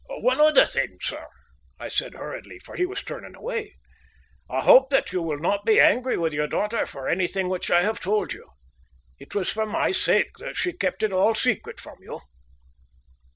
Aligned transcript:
"One 0.21 0.39
other 0.41 0.65
thing, 0.65 0.97
sir," 0.99 1.27
I 1.79 1.87
said 1.87 2.15
hurriedly, 2.15 2.57
for 2.57 2.75
he 2.75 2.87
was 2.87 3.03
turning 3.03 3.35
away, 3.35 3.75
"I 4.49 4.61
hope 4.61 4.89
that 4.89 5.11
you 5.11 5.21
will 5.21 5.37
not 5.37 5.63
be 5.63 5.79
angry 5.79 6.17
with 6.17 6.33
your 6.33 6.47
daughter 6.47 6.87
for 6.87 7.07
anything 7.07 7.49
which 7.49 7.69
I 7.69 7.83
have 7.83 7.99
told 7.99 8.33
you. 8.33 8.49
It 9.19 9.35
was 9.35 9.53
for 9.53 9.67
my 9.67 9.91
sake 9.91 10.37
that 10.39 10.57
she 10.57 10.73
kept 10.73 11.03
it 11.03 11.13
all 11.13 11.35
secret 11.35 11.79
from 11.79 11.99
you." 12.01 12.19